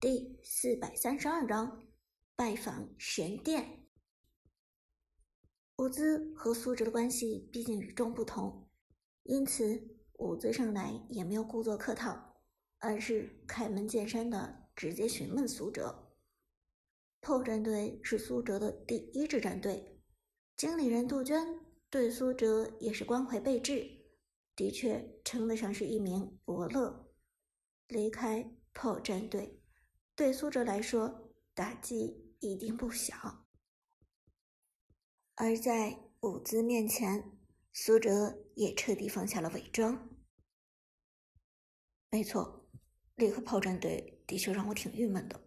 [0.00, 1.82] 第四百三十二章
[2.34, 3.84] 拜访神殿。
[5.76, 8.66] 伍兹和苏哲的关系毕竟与众不同，
[9.24, 9.78] 因此
[10.14, 12.40] 伍兹上来也没有故作客套，
[12.78, 16.14] 而是开门见山的直接询问苏哲。
[17.20, 20.00] 炮战队是苏哲的第一支战队，
[20.56, 21.60] 经理人杜鹃
[21.90, 23.86] 对苏哲也是关怀备至，
[24.56, 27.12] 的确称得上是一名伯乐。
[27.88, 29.59] 离开炮战队。
[30.20, 33.46] 对苏哲来说，打击一定不小。
[35.34, 37.38] 而在伍兹面前，
[37.72, 40.10] 苏哲也彻底放下了伪装。
[42.10, 42.68] 没错，
[43.14, 45.40] 离开炮战队的确让我挺郁闷的。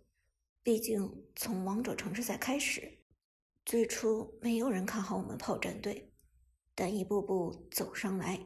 [0.64, 2.98] 毕竟从王者城市赛开始，
[3.66, 6.12] 最初没有人看好我们炮战队，
[6.74, 8.44] 但一步步走上来，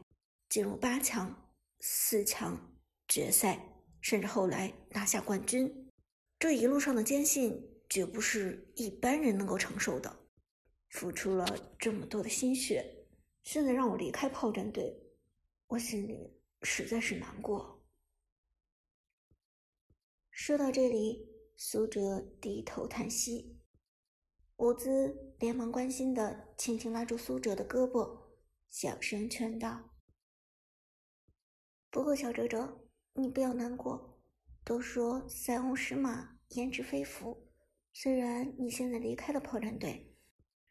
[0.50, 1.50] 进入八强、
[1.80, 5.87] 四强、决赛，甚至后来拿下冠军。
[6.38, 10.28] 这一路上的艰辛绝不是一般人能够承受的，
[10.90, 11.44] 付出了
[11.78, 13.06] 这么多的心血，
[13.42, 15.02] 现在让我离开炮战队，
[15.66, 17.84] 我心里实在是难过。
[20.30, 23.58] 说到这里，苏哲低头叹息，
[24.58, 28.28] 伍兹连忙关心的轻轻拉住苏哲的胳膊，
[28.70, 29.90] 小声劝道
[31.90, 34.06] ：“不过小哲哲，你不要难过。”
[34.68, 37.48] 都说塞翁失马，焉知非福。
[37.94, 40.14] 虽然你现在离开了炮战队，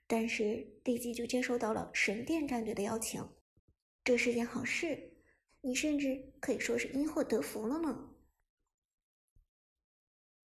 [0.06, 3.28] 但是立即就接收到了神殿战队的邀请，
[4.04, 5.18] 这是件好事。
[5.62, 8.12] 你甚至可以说是因祸得福了呢。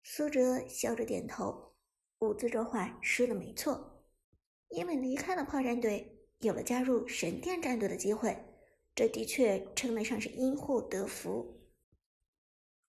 [0.05, 1.75] 苏哲笑着点头，
[2.21, 4.05] 伍兹这话说的没错，
[4.69, 8.39] 因为离开了炮战队，有了加入神殿战队的机会，
[8.95, 11.62] 这的确称得上是因祸得福。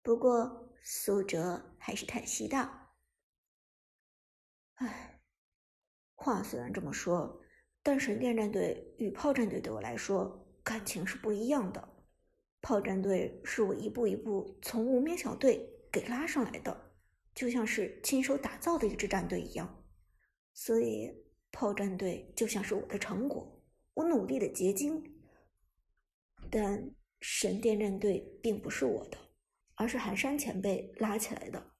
[0.03, 2.91] 不过，苏哲还是叹息道
[4.75, 5.21] ：“唉，
[6.13, 7.41] 话虽然这么说，
[7.81, 11.89] 但神殿战队与炮战队对我来说感情是不一样的。
[12.59, 16.91] 炮战队是我一步一步从无名小队给拉上来的，
[17.33, 19.85] 就像是亲手打造的一支战队一样。
[20.53, 21.09] 所以，
[21.49, 23.63] 炮战队就像是我的成果，
[23.94, 25.17] 我努力的结晶。
[26.51, 29.17] 但神殿战队并不是我的。”
[29.75, 31.72] 而是寒山前辈拉起来的。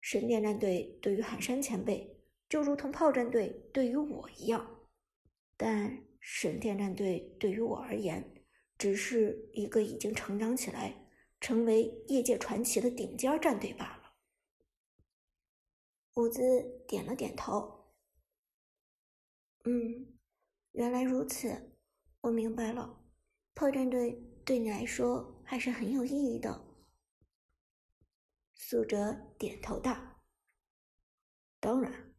[0.00, 4.80] 神殿战队对于寒山前辈，就如同炮战队对于我一样。
[5.56, 8.44] 但神殿战队对于我而言，
[8.76, 11.06] 只是一个已经成长起来、
[11.40, 14.14] 成为业界传奇的顶尖战队罢了。
[16.14, 16.40] 伍兹
[16.88, 17.94] 点了点头。
[19.64, 20.18] 嗯，
[20.72, 21.76] 原来如此，
[22.22, 23.04] 我明白了。
[23.54, 26.71] 炮战队对你来说还是很有意义的。
[28.64, 30.22] 苏哲点头道
[31.58, 32.14] ：“当然。”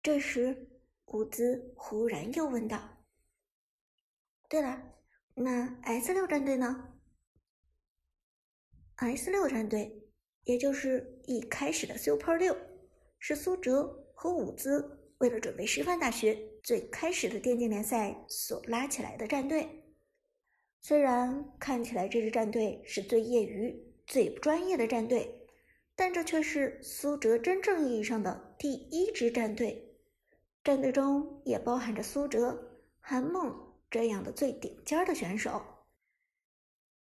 [0.00, 0.70] 这时，
[1.06, 3.04] 伍兹忽然又问道
[4.48, 4.94] ：“对了，
[5.34, 6.94] 那 S 六战队呢
[8.94, 10.08] ？”S 六战队，
[10.44, 12.56] 也就是一开始的 Super 六，
[13.18, 19.92] 是苏哲和伍兹为了准备师范大学最开始的电竞联赛所拉起来的战队。
[20.80, 23.83] 虽然看起来这支战队是最业余。
[24.06, 25.48] 最不专业的战队，
[25.94, 29.96] 但这却是苏哲真正意义上的第一支战队。
[30.62, 33.54] 战队中也包含着苏哲、韩梦
[33.90, 35.62] 这样的最顶尖的选手。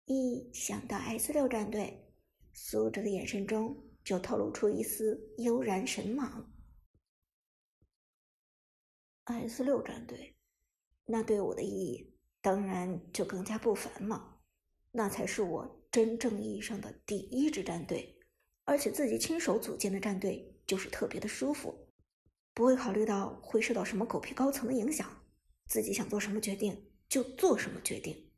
[0.05, 2.13] 一想到 S 六战队，
[2.53, 6.53] 苏哲的眼神中就透露出一丝悠然神往。
[9.25, 10.37] S 六战队，
[11.05, 14.41] 那对我的意义当然就更加不凡了。
[14.93, 15.76] 那才是我。
[15.97, 18.19] 真正意义上的第一支战队，
[18.65, 21.89] 而且自己亲手组建的战队就是特别的舒服，
[22.53, 25.11] 不会考虑到会受到什么狗屁高层的影响，
[25.67, 28.31] 自己想做什么决定就做什么决定，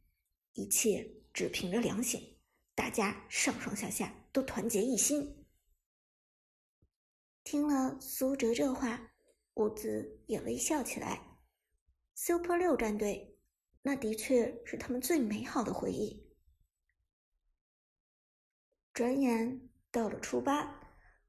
[0.52, 2.38] 一切只凭着良心，
[2.76, 5.44] 大家上上下下都团结一心。
[7.42, 9.14] 听了苏哲这话，
[9.54, 11.40] 伍兹也微笑起来。
[12.14, 13.36] Super 六战队，
[13.82, 16.27] 那的确是他们最美好的回忆。
[18.98, 19.60] 转眼
[19.92, 20.76] 到了初八，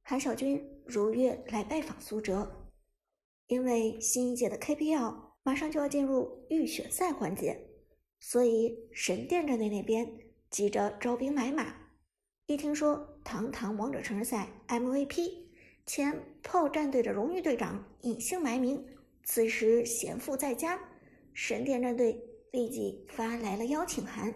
[0.02, 2.68] 韩小军如约来拜访苏哲。
[3.46, 7.70] 因为新一届的 KPL 马上就要进入预选赛环节，
[8.20, 10.12] 所以神殿战队那边
[10.50, 11.76] 急着招兵买马。
[12.48, 15.32] 一听说堂堂王者城市赛 MVP
[15.86, 18.84] 前炮战队的荣誉队长隐姓埋名，
[19.24, 20.80] 此时闲赋在家，
[21.36, 22.20] 神殿战队
[22.52, 24.34] 立即发来了邀请函。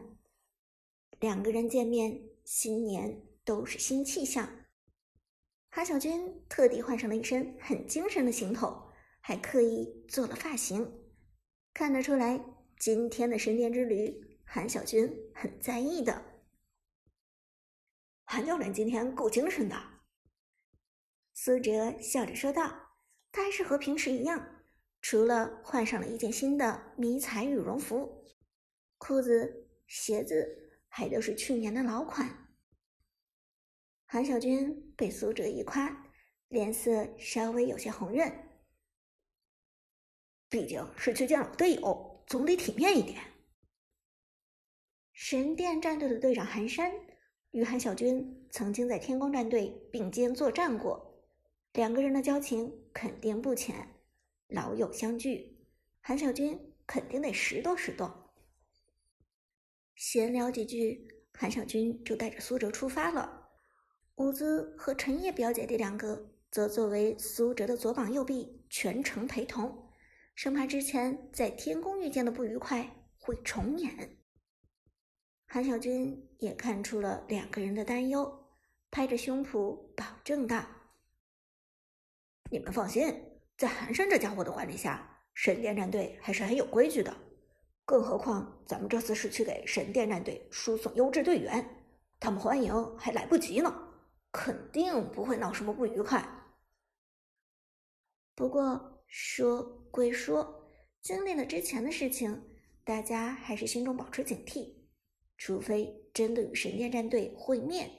[1.19, 2.29] 两个人见面。
[2.43, 4.49] 新年都是新气象。
[5.69, 8.91] 韩小军特地换上了一身很精神的行头，
[9.21, 10.91] 还刻意做了发型，
[11.73, 12.39] 看得出来
[12.77, 16.23] 今天的神殿之旅，韩小军很在意的。
[18.25, 19.75] 韩教练今天够精神的，
[21.33, 22.91] 苏哲笑着说道。
[23.31, 24.61] 他还是和平时一样，
[25.01, 28.23] 除了换上了一件新的迷彩羽绒服，
[28.99, 30.62] 裤子、鞋子
[30.95, 32.29] 还都是去年的老款。
[34.05, 35.89] 韩小军被苏哲一夸，
[36.49, 38.31] 脸色稍微有些红润。
[40.49, 43.19] 毕竟是去见老队友，总得体面一点。
[45.13, 46.93] 神殿战队的队长韩山
[47.49, 51.25] 与韩小军曾经在天宫战队并肩作战过。
[51.73, 53.95] 两个人的交情肯定不浅，
[54.49, 55.65] 老友相聚，
[56.01, 58.22] 韩小军肯定得拾掇拾掇。
[59.95, 63.49] 闲聊几句，韩小军就带着苏哲出发了。
[64.15, 69.89] 伍兹和陈烨表姐弟两个则作为苏哲的左膀右臂，全程陪同，
[70.35, 74.17] 生怕之前在天宫遇见的不愉快会重演。
[75.47, 78.47] 韩小军也看出了两个人的担忧，
[78.91, 80.65] 拍着胸脯保证道。
[82.51, 83.11] 你们放心，
[83.57, 87.15] 在寒山这家伙的管理下，神殿战队还是很有规矩的。
[87.85, 91.83] 更何况咱们这次是去给神殿战队输送优质队员，
[92.19, 93.73] 他们欢迎还来不及呢，
[94.31, 96.25] 肯定不会闹什么不愉快。
[98.35, 100.69] 不过说归说，
[101.01, 102.41] 经历了之前的事情，
[102.83, 104.73] 大家还是心中保持警惕，
[105.37, 107.91] 除非真的与神殿战队会面，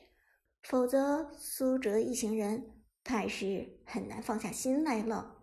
[0.63, 2.71] 否则苏哲一行人。
[3.07, 5.34] 怕是很难放下心来了。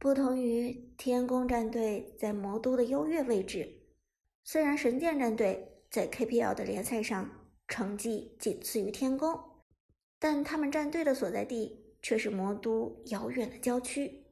[0.00, 3.82] 不同于天宫战队在魔都的优越位置，
[4.42, 7.28] 虽然神殿战队在 KPL 的联赛上
[7.68, 9.38] 成绩仅次于天宫，
[10.18, 14.24] 但他们战队的所在地却是魔都遥远的郊区。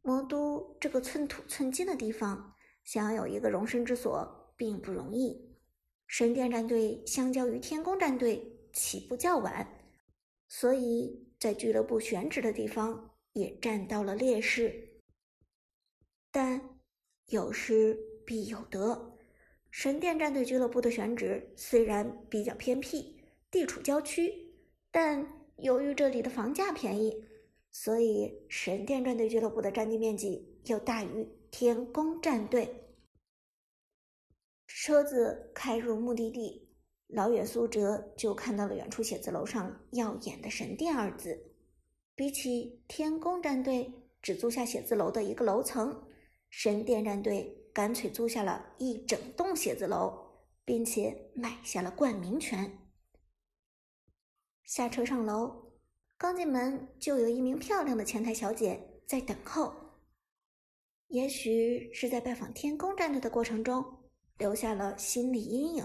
[0.00, 2.54] 魔都这个寸土寸金的地方，
[2.84, 5.58] 想要有一个容身之所并不容易。
[6.06, 8.56] 神殿战队相较于天宫战队。
[8.72, 9.66] 起步较晚，
[10.46, 15.00] 所以在俱乐部选址的地方也占到了劣势。
[16.30, 16.78] 但
[17.26, 19.18] 有失必有得，
[19.70, 24.32] 神殿战队俱乐部的选址虽然比较偏僻，地处郊区，
[24.90, 27.24] 但由于这里的房价便宜，
[27.70, 32.94] 所以神殿战队俱乐部的占地面积又大于天宫战队。
[34.66, 36.68] 车子开入目的地。
[37.12, 41.49] 老远苏哲就看到了远处写字楼上耀眼的“神殿”二字。
[42.20, 43.90] 比起天宫战队
[44.20, 46.06] 只租下写字楼的一个楼层，
[46.50, 50.12] 神殿战队干脆租下了一整栋写字楼，
[50.62, 52.78] 并且买下了冠名权。
[54.64, 55.72] 下车上楼，
[56.18, 59.74] 刚进门就有一名漂亮的前台小姐在等候。
[61.08, 63.82] 也许是在拜访天宫战队的过程中
[64.36, 65.84] 留下了心理阴影。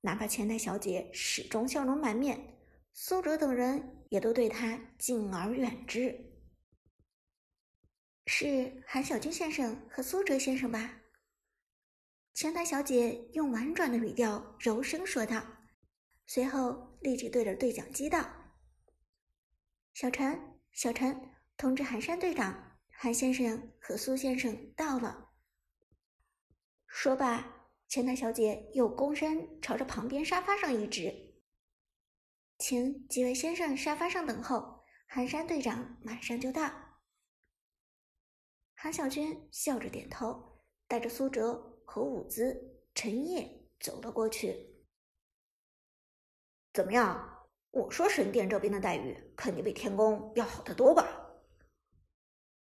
[0.00, 2.61] 哪怕前台小姐始终笑容满面，
[2.92, 6.32] 苏哲等人也都对他敬而远之。
[8.26, 11.00] 是韩小军先生和苏哲先生吧？
[12.34, 15.44] 前台小姐用婉转的语调柔声说道，
[16.26, 18.26] 随后立即对着对讲机道
[19.94, 25.30] ：“小陈，小陈，通知韩山队长，韩先生和苏先生到了。”
[26.86, 27.58] 说罢。
[27.88, 31.31] 前台小姐又躬身朝着旁边沙发上一指，
[32.58, 36.70] 请几位先生沙发上等候，寒山队长马上就到。
[38.74, 44.84] 韩小军笑着点头，带着苏哲和伍兹、陈烨走了过去。
[46.72, 47.28] 怎么样？
[47.70, 51.04] 我说神殿这边的待遇肯定比天宫要好得多吧？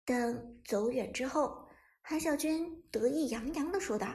[0.05, 1.69] 等走远之后，
[2.01, 4.09] 韩小军得意洋洋的说道。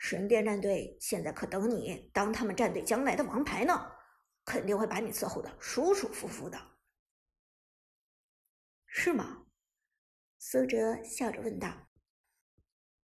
[0.00, 3.92] 神殿战队现在可等你当他们战队将来的王牌呢，
[4.46, 6.58] 肯定会把你伺候的舒舒服服的，
[8.86, 9.44] 是吗？
[10.38, 11.90] 苏哲笑着问道。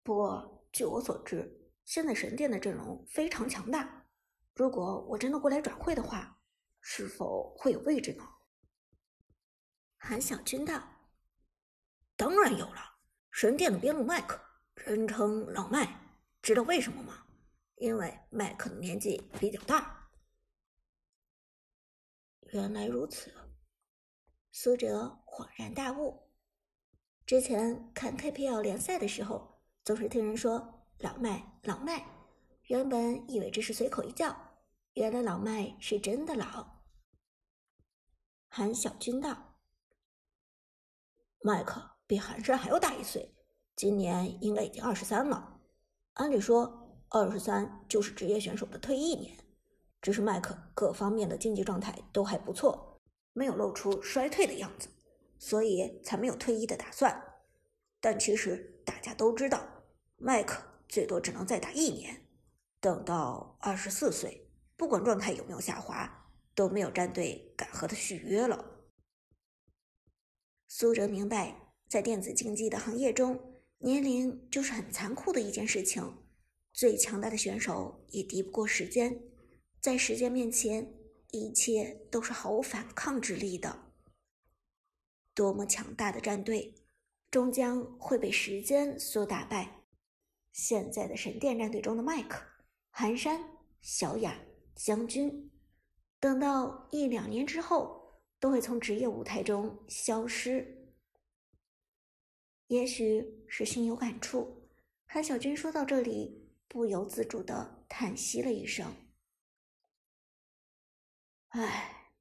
[0.04, 4.06] 不过据我所知，现在神殿的阵容非常强大，
[4.54, 6.40] 如果我真的过来转会的话，
[6.80, 8.24] 是否会有位置呢？
[9.98, 10.90] 韩小军道。
[12.16, 13.00] 当然有了，
[13.32, 14.40] 神殿的边路麦克，
[14.76, 16.03] 人称老麦。
[16.44, 17.26] 知道为什么吗？
[17.76, 20.10] 因为麦克的年纪比较大。
[22.52, 23.34] 原来如此，
[24.52, 26.34] 苏哲恍然大悟。
[27.26, 32.06] 之前看 KPL 联赛的时候，总是听人说老麦老麦，
[32.64, 34.36] 原本以为这是随口一叫，
[34.96, 36.84] 原来老麦是真的老。
[38.50, 39.56] 韩小军道
[41.40, 43.34] ：“麦克比韩山还要大一岁，
[43.78, 45.53] 今年应该已经二十三了。
[46.14, 49.38] 按理说，二十三就是职业选手的退役年。
[50.02, 53.00] 只是麦克各方面的竞技状态都还不错，
[53.32, 54.90] 没有露出衰退的样子，
[55.40, 57.24] 所以才没有退役的打算。
[58.02, 59.66] 但其实大家都知道，
[60.18, 62.28] 麦克最多只能再打一年。
[62.82, 68.72] 等到二十四岁，不管状态有没有下滑，都没有战队敢和他续约了。
[70.68, 73.53] 苏哲明白，在电子竞技的行业中，
[73.84, 76.20] 年龄就是很残酷的一件事情。
[76.72, 79.22] 最强大的选手也敌不过时间。
[79.82, 80.96] 在时间面前，
[81.32, 83.92] 一切都是毫无反抗之力的。
[85.34, 86.76] 多么强大的战队，
[87.30, 89.82] 终将会被时间所打败。
[90.54, 92.42] 现在的神殿战队中的麦克、
[92.90, 93.44] 寒山、
[93.82, 94.40] 小雅、
[94.76, 95.52] 将军，
[96.22, 100.83] 等到一两年之后，都会从职业舞台中消失。
[102.68, 104.68] 也许是心有感触，
[105.06, 108.92] 韩小军说到这里，不由自主的叹息了一声。
[111.50, 112.12] 唉，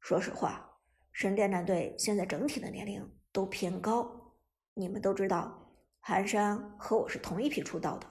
[0.00, 0.80] 说实话，
[1.12, 4.34] 神殿战队现在整体的年龄都偏高。
[4.72, 5.70] 你们都知道，
[6.00, 8.06] 寒山和我是同一批出道的，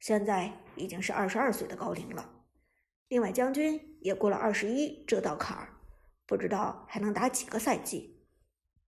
[0.00, 2.44] 现在已经是二十二岁的高龄了。
[3.08, 5.74] 另外，将军也过了二十一这道坎儿，
[6.26, 8.26] 不知道还能打几个赛季。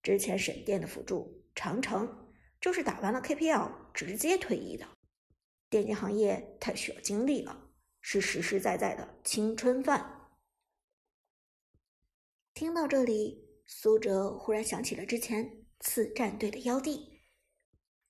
[0.02, 4.86] 之前神殿的辅助长城就是打完了 KPL 直接退役的。
[5.68, 10.30] 电竞行业太需要精力了，是实实在在的青春饭。
[12.54, 17.22] 听到这里，苏哲忽然想起了之前次战队的妖帝，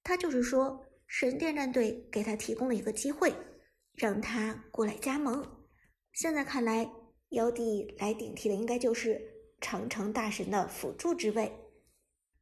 [0.03, 3.33] 他就是说神殿战队给他提供了一个机会，
[3.93, 5.67] 让他过来加盟。
[6.13, 6.91] 现在看来，
[7.29, 9.21] 妖帝来顶替的应该就是
[9.61, 11.53] 长城大神的辅助之位，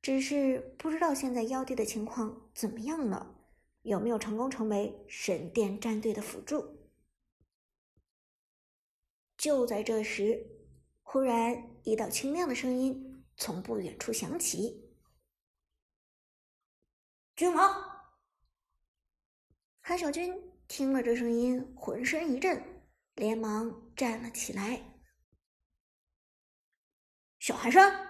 [0.00, 3.34] 只是不知道现在妖帝的情况怎么样了，
[3.82, 6.90] 有没有成功成为神殿战队的辅助？
[9.36, 10.54] 就在这时。
[11.10, 14.94] 忽然，一道清亮的声音从不远处响起。
[17.34, 17.72] 君王，
[19.80, 22.62] 韩小军听了这声音，浑身一震，
[23.14, 25.00] 连忙站了起来。
[27.38, 28.07] 小寒山，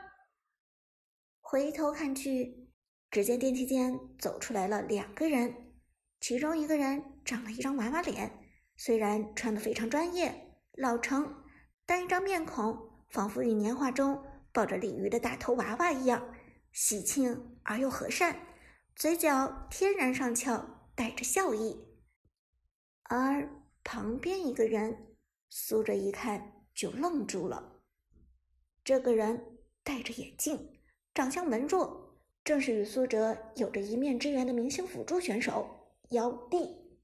[1.51, 2.69] 回头看去，
[3.11, 5.73] 只见电梯间走出来了两个人，
[6.21, 8.39] 其中一个人长了一张娃娃脸，
[8.77, 11.43] 虽然穿的非常专业老成，
[11.87, 12.87] 但一张面孔。
[13.09, 16.35] 仿佛与年画中抱着鲤鱼的大头娃娃一样，
[16.73, 18.39] 喜庆而又和善，
[18.95, 21.83] 嘴角天然上翘，带着笑意。
[23.05, 23.49] 而
[23.83, 25.17] 旁边一个人，
[25.49, 27.81] 苏哲一看就愣住了。
[28.85, 30.78] 这个人戴着眼镜，
[31.19, 35.69] 长相文弱，正是与苏哲有着一面之缘的明星辅助选手
[36.11, 36.97] 妖帝。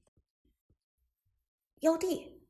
[1.81, 2.47] 妖帝。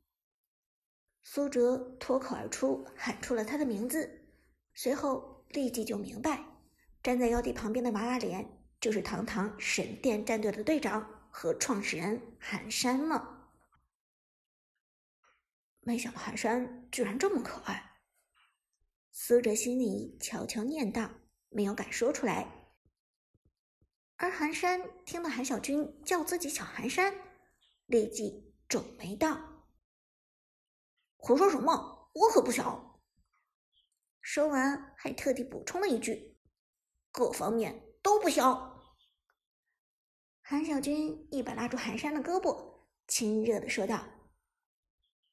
[1.24, 4.27] 苏哲脱口而出喊出了他的名字，
[4.75, 6.45] 随后立即就明白，
[7.01, 8.48] 站在妖帝旁边的娃娃脸
[8.79, 13.50] 就是堂堂神殿战队的队长和创始人寒山了。
[15.79, 17.93] 没想到寒山居然这么可爱，
[19.10, 21.10] 苏哲心里悄悄念道，
[21.56, 22.46] 没有敢说出来。
[24.18, 27.16] 而寒山听到韩小军叫自己小寒山，
[27.86, 29.40] 立即皱眉道。
[31.16, 32.12] 胡说什么？
[32.14, 33.00] 我可不小。
[34.20, 36.38] 说完，还特地补充了一句
[37.14, 38.84] ：“各方面都不小。”
[40.44, 44.06] 韩小军一把拉住寒山的胳膊，亲热的说道：“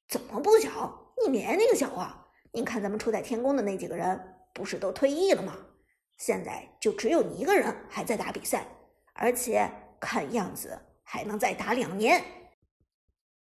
[0.06, 1.14] 怎么不小？
[1.20, 2.30] 你年龄小啊！
[2.52, 5.56] 你看咱们初代天宫的那几个人，不是都退役了吗？
[6.18, 8.66] 现在就只有你一个人还在打比赛，
[9.14, 12.22] 而且看样子还能再打两年。”